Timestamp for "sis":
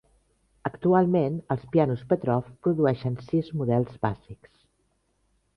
3.29-3.53